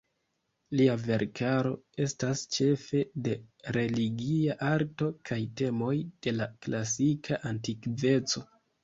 Lia 0.77 0.93
verkaro 0.99 1.73
estas 2.05 2.41
ĉefe 2.55 3.01
de 3.27 3.35
religia 3.77 4.55
arto 4.71 5.11
kaj 5.31 5.37
temoj 5.63 5.91
de 6.29 6.35
la 6.39 6.49
klasika 6.67 7.39
antikveco. 7.53 8.45